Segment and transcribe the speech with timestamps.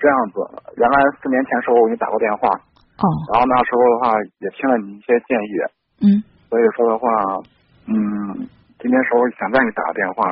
[0.00, 0.40] 这样子，
[0.80, 5.54] 原来四年前时候我给你打过电话，哦，然后那时候的话也听了你一些建议，
[6.00, 7.06] 嗯，所以说的话，
[7.86, 8.48] 嗯，
[8.80, 10.24] 今天时候想再给你打个电话，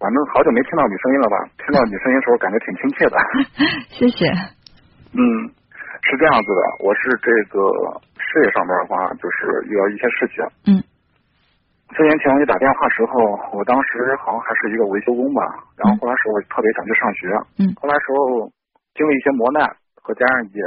[0.00, 1.36] 反正好久没听到你声音了吧？
[1.60, 3.16] 听到你声音时候感觉挺亲切的。
[3.92, 4.32] 谢谢。
[5.12, 5.20] 嗯，
[6.02, 7.60] 是这样子的，我是这个
[8.16, 10.40] 事业上面的话，就是遇到一些事情。
[10.72, 10.82] 嗯。
[11.96, 13.14] 四年前我给你打电话时候，
[13.56, 15.40] 我当时好像还是一个维修工吧，
[15.78, 17.30] 然后后来时候我特别想去上学。
[17.62, 17.72] 嗯。
[17.80, 18.50] 后来时候
[18.96, 20.62] 经历一些磨难，和家人也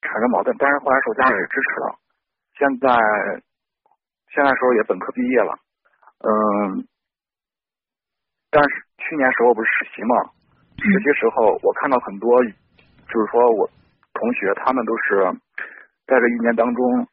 [0.00, 1.98] 产生矛盾，但是后来时候家人也支持了。
[2.54, 2.88] 现在
[4.30, 5.52] 现在时候也本科毕业了，
[6.22, 6.86] 嗯，
[8.50, 10.14] 但是去年时候不是实习嘛，
[10.78, 12.42] 实习时候我看到很多，
[13.10, 13.68] 就是说我
[14.14, 15.26] 同学他们都是
[16.06, 17.06] 在这一年当中，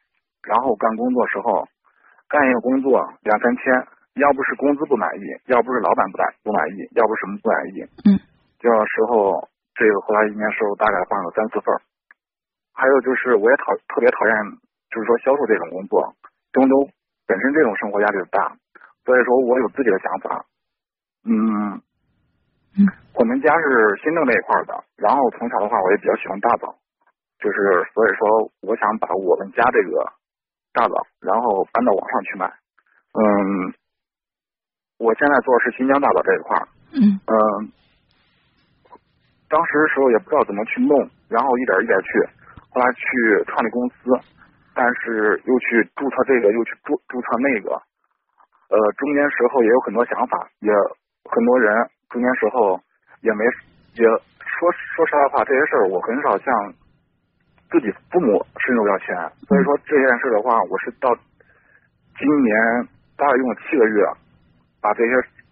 [0.43, 1.67] 然后干工作时候
[2.29, 3.73] 干一个工作两三千，
[4.21, 8.19] 要不是工资不满意，要不是老板不满不满意，要不什么不满意，嗯，
[8.59, 9.49] 这样时候
[9.81, 11.81] 这个后来一年收入大概换了三四份儿，
[12.77, 14.33] 还有就是我也讨特别讨厌
[14.93, 16.13] 就是说销售这种工作，
[16.53, 16.85] 郑州
[17.25, 18.53] 本身这种生活压力就大，
[19.05, 20.45] 所以说我有自己的想法，
[21.25, 21.81] 嗯。
[22.71, 26.73] 嗯，我们家是新郑这一块的，然后从小的话我也比较喜欢大枣，
[27.37, 29.99] 就是所以说我想把我们家这个
[30.71, 32.47] 大枣，然后搬到网上去卖。
[33.11, 33.73] 嗯，
[34.99, 36.57] 我现在做的是新疆大枣这一块，
[36.93, 37.19] 嗯。
[37.27, 37.71] 嗯，
[39.51, 40.95] 当时的时候也不知道怎么去弄，
[41.27, 42.23] 然后一点一点去，
[42.71, 44.15] 后来去创立公司，
[44.73, 47.75] 但是又去注册这个，又去注注册那个，
[48.71, 50.71] 呃，中间时候也有很多想法，也
[51.29, 51.75] 很多人。
[52.09, 52.79] 中间时候
[53.21, 53.43] 也没
[53.95, 56.53] 也说说实在话，这些事儿我很少向
[57.69, 59.15] 自己父母伸手要钱，
[59.47, 61.13] 所以说这件事的话，我是到
[62.19, 62.55] 今年
[63.17, 64.03] 大概用了七个月，
[64.81, 65.11] 把这些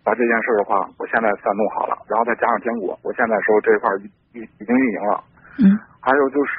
[0.09, 5.13] 把这件事的话，我现在算弄好了，然后再加上坚果，我现在时候这一块已已已经运营了。
[5.61, 5.77] 嗯。
[6.01, 6.57] 还有就是，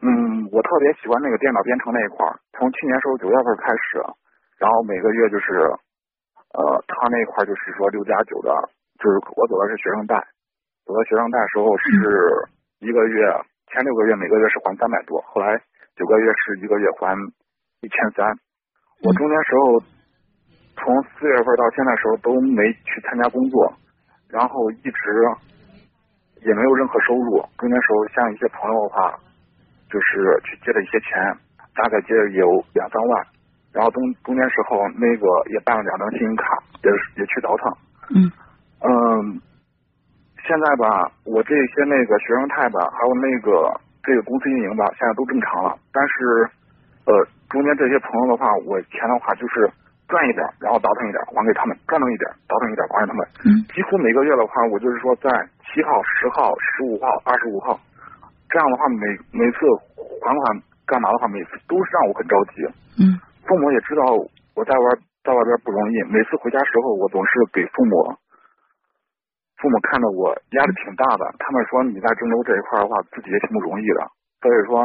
[0.00, 4.00] 嗯，我特别喜欢那个电脑编程那一块儿，从去年时候九月份开始，
[4.56, 5.68] 然后每个月就是。
[6.56, 8.48] 呃，他那块就是说六加九的，
[8.96, 10.16] 就是我走的是学生贷，
[10.86, 13.28] 走的学生贷时候是一个月
[13.68, 15.52] 前六个月每个月是还三百多，后来
[15.96, 17.12] 九个月是一个月还
[17.82, 18.24] 一千三。
[19.04, 19.84] 我中间时候
[20.76, 23.72] 从四月份到现在时候都没去参加工作，
[24.28, 25.00] 然后一直
[26.44, 27.42] 也没有任何收入。
[27.58, 29.14] 中间时候像一些朋友的话，
[29.90, 31.16] 就是去借了一些钱，
[31.74, 33.26] 大概借了有两三万。
[33.72, 36.44] 然后中中间时候那个也办了两张信用卡，
[36.84, 37.72] 也也去倒腾。
[38.14, 38.30] 嗯
[38.80, 39.40] 嗯，
[40.46, 45.76] 现在吧，我这些那个学生贷吧，还有那个这个公司运营吧，现在都正常了。
[45.92, 46.48] 但是
[47.04, 47.12] 呃，
[47.50, 49.68] 中间这些朋友的话，我钱的话就是
[50.08, 53.20] 赚一点，然后倒腾一点还给他们，赚到一点倒腾一点还给他们。
[53.44, 55.30] 嗯，几乎每个月的话，我就是说在
[55.66, 57.78] 七号、十号、十五号、二十五号，
[58.48, 59.58] 这样的话每每次
[60.22, 62.62] 还款干嘛的话，每次都是让我很着急。
[63.02, 63.18] 嗯。
[63.46, 64.02] 父母也知道
[64.54, 64.84] 我在外
[65.22, 68.14] 在外边不容易，每次回家时候我总是给父母，
[69.58, 71.26] 父母看着我压力挺大的。
[71.38, 74.00] 他们说你在郑州这一块的话，自己也挺不容易的。
[74.42, 74.82] 所以说，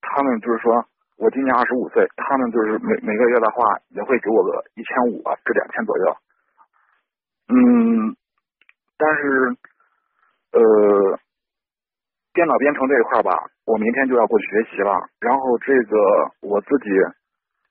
[0.00, 0.84] 他们就是说
[1.16, 6.16] 我今年二十五岁，他们就是每每个月的话也会给我个一千五至两千左右。
[7.48, 8.16] 嗯，
[8.98, 9.56] 但是
[10.52, 11.18] 呃，
[12.32, 13.32] 电脑编程这一块吧，
[13.64, 14.92] 我明天就要过去学习了。
[15.20, 15.96] 然后这个
[16.42, 16.90] 我自己。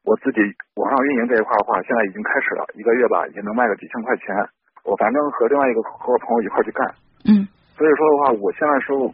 [0.05, 0.39] 我自己
[0.75, 4.37] 网上运营这一块的话，现在已经开始了，一个月吧也能卖个几千块钱。
[4.83, 6.85] 我反正和另外一个合伙朋友一块去干。
[7.25, 7.41] 嗯。
[7.73, 9.11] 所以说的话，我现在时候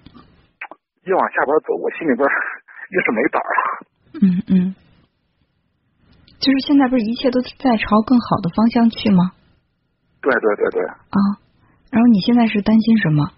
[1.06, 2.28] 越往下边走，我心里边
[2.92, 3.48] 越是没胆儿。
[4.20, 4.76] 嗯嗯。
[6.40, 9.32] 就是现在不是一切都在朝更好的方向去吗？
[10.22, 10.86] 对对对对。
[10.90, 11.18] 啊，
[11.92, 13.30] 然后你现在是担心什么？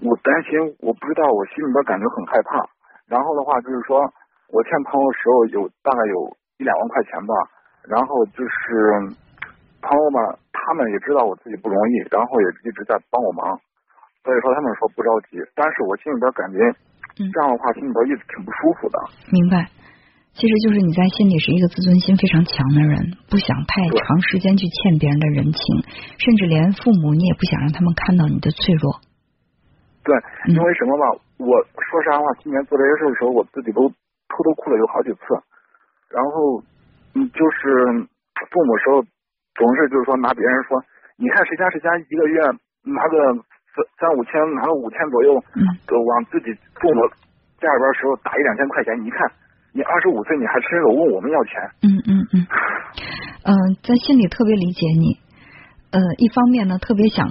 [0.00, 2.64] 我担心，我不知道，我心里边感觉很害怕。
[3.06, 4.00] 然后的话就是说。
[4.48, 7.34] 我欠朋友时候有大概有一两万块钱吧，
[7.82, 9.18] 然后就是
[9.82, 10.22] 朋友们
[10.54, 13.42] 他们也知道我自己不容易，然后也一直在帮我忙，
[14.22, 16.62] 所以说他们说不着急，但是我心里边感觉
[17.16, 18.96] 这样的话心里边一直挺不舒服的。
[19.32, 19.72] 明白，
[20.36, 25.60] 其实就是你在心里是一个自尊心非常强的人，不想太长时间去欠别人的人情，
[26.18, 29.00] 甚至连父母你也不想让他们看到你的脆弱。
[30.04, 30.14] 对，
[30.52, 31.04] 因为什么吧？
[31.38, 33.92] 我说实话，今年做这些事的时候，我自己都。
[34.28, 35.22] 偷偷哭了有好几次，
[36.10, 36.60] 然后
[37.14, 38.04] 嗯，就是
[38.50, 39.00] 父母时候
[39.54, 40.82] 总是就是说拿别人说，
[41.16, 42.42] 你看谁家谁家一个月
[42.82, 43.16] 拿个
[43.76, 45.60] 三三五千，拿了五千左右，嗯，
[45.92, 46.48] 往自己
[46.80, 47.04] 父母
[47.60, 49.20] 家里边时候打一两千块钱，你看
[49.76, 52.34] 你二十五岁你还伸手问我们要钱，嗯嗯嗯，
[53.44, 53.52] 嗯，
[53.84, 55.20] 在心里特别理解你，
[55.92, 57.28] 呃，一方面呢特别想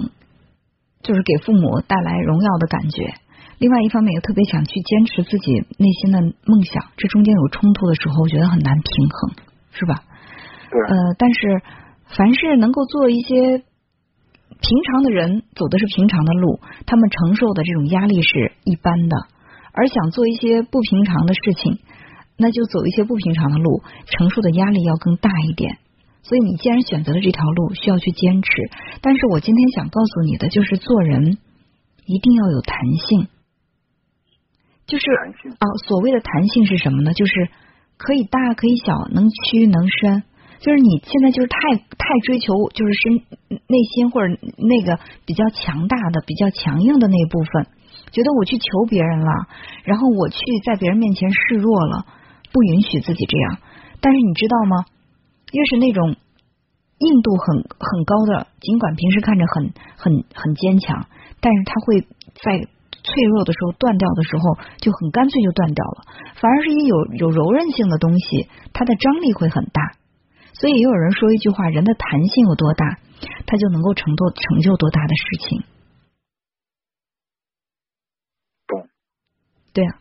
[1.02, 3.14] 就是给父母带来荣耀的感觉。
[3.58, 9.32] 另外一方面又特别想去坚持自己内心的梦想，这中间有冲突的时候，我觉得很难平衡，
[9.72, 10.04] 是吧？
[10.70, 10.78] 对。
[10.78, 11.62] 呃，但是
[12.16, 13.62] 凡是能够做一些
[14.60, 19.16] 平常的人走的是平常的路，他们承受的这种压力是一般的；
[19.72, 21.78] 而想做一些不平常的事情，
[22.36, 25.78] 那就走一些不平常的路，承受的压力要更大一点。
[26.22, 28.50] 所以你既然选择了这条路，需要去坚持。
[29.00, 31.38] 但是我今天想告诉你的就是，做人
[32.06, 33.28] 一定要有弹性。
[34.86, 35.04] 就是
[35.58, 37.12] 啊，所谓的弹性是什么呢？
[37.12, 37.48] 就是
[37.96, 40.24] 可以大可以小，能屈能伸。
[40.58, 43.38] 就是你现在就是太太追求，就是身
[43.68, 47.66] 内心或者那个比较强大的、比较强硬的那一部分，
[48.12, 49.32] 觉得我去求别人了，
[49.84, 52.06] 然后我去在别人面前示弱了，
[52.52, 53.58] 不允许自己这样。
[54.00, 54.84] 但是你知道吗？
[55.52, 56.16] 越是那种
[56.98, 61.06] 硬度很很高的，尽管平时看着很很很坚强，
[61.40, 62.00] 但是他会
[62.42, 62.68] 在。
[63.06, 66.02] 脆弱的时候断掉的时候就很干脆就断掉了，
[66.42, 69.92] 反而是一有有柔韧性的东西，它的张力会很大。
[70.54, 72.98] 所以也有人说一句话：人的弹性有多大，
[73.46, 75.62] 他就能够成多成就多大的事情。
[78.66, 78.88] 懂。
[79.72, 80.00] 对啊，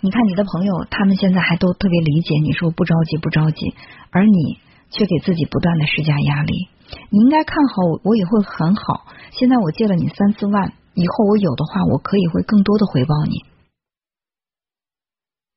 [0.00, 3.74] 你看你的朋友，他们现在还都特别理解你说不着急不着急，
[4.10, 4.58] 而你
[4.90, 6.68] 却给自己不断的施加压力。
[7.10, 9.06] 你应该看好我，我也会很好。
[9.32, 10.72] 现在我借了你三四万。
[10.94, 13.44] 以后我有的话，我可以会更多的回报你。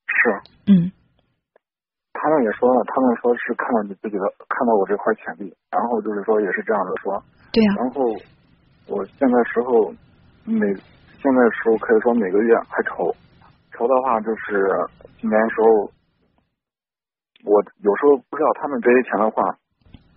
[0.05, 0.91] 是，嗯，
[2.21, 7.17] 他们也说了，他们说是看到你自己的，看到我这块潜力，然后就是说也是这样的说。
[7.51, 7.73] 对呀。
[7.81, 8.05] 然后
[8.85, 9.89] 我现在时候
[10.45, 10.69] 每
[11.17, 13.09] 现在时候可以说每个月还愁，
[13.73, 14.69] 愁的话就是
[15.17, 15.89] 今年时候，
[17.49, 19.57] 我有时候不知道他们这些钱的话。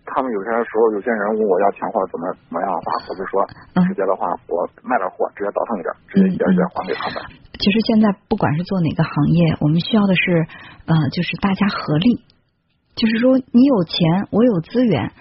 [0.06, 3.40] 他们有些时候，有些人问我要钱或者怎么怎么样的话，我就说
[3.88, 7.16] 直接的话，我卖点货，直接倒腾一点，直接一点一点还给他们。
[7.56, 10.46] 其实现在不管是做哪个行业，我们需要的是，
[10.84, 12.20] 呃，就是大家合力，
[12.94, 15.12] 就是说你有钱，我有资源，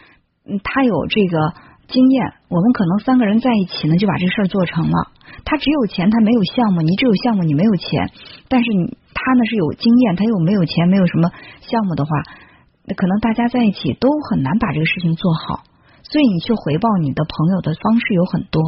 [0.46, 1.54] 嗯，他有这个
[1.88, 5.12] 经验，我们可能三个人在一起呢，就把这事儿做成了。
[5.46, 8.12] 他只有钱，他没有项目；你只有项目，你没有钱。
[8.50, 11.32] 但是你他呢是有经验，他又没有钱，没有什么
[11.62, 12.12] 项目的话。
[12.86, 15.64] 那可能大家在一起都很难把这个事情做好，
[16.04, 18.62] 所以你去回报你的朋友的方式有很多，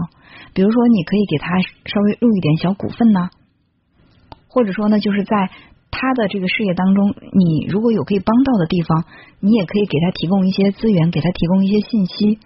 [0.53, 3.29] 比如说你可以给他稍微入一点小股份呢，
[4.47, 5.51] 或者说呢，就是在
[5.91, 9.05] 他的这个事业当中，你如果有可以帮到的地方，
[9.39, 12.39] 你也可以给他提供一些资源，给他提供一些信息，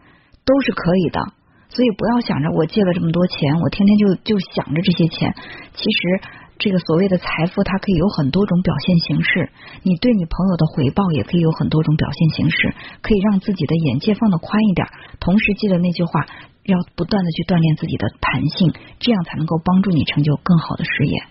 [0.46, 1.34] 都是可以的。
[1.70, 5.34] 所以不要想着我借了这么多钱，我天天就就想着这些钱，
[5.74, 6.30] 其实。
[6.60, 9.50] 这个所谓的财富，它可以有很多种表现形式。
[9.82, 14.86] 你对你朋友的回报也可以有很多种表现形式，可以让自己的眼界放得宽一点。
[15.22, 16.28] 同时，记得那句话，
[16.68, 21.24] 要不断的去锻炼自己的弹性，这样才能够帮助你成就更好的事业，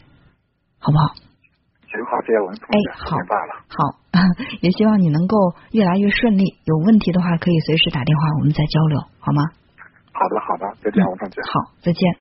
[0.80, 1.12] 好不好？
[1.12, 3.20] 行，好，谢谢文哎，好，
[3.68, 3.84] 好，
[4.64, 5.36] 也希望你能够
[5.72, 6.56] 越来越顺利。
[6.64, 9.44] 有问题的话，可以随时打电话，我们再交流，好吗？
[10.18, 11.40] 好的，好的，再见，王上姐。
[11.42, 12.02] 好，再见。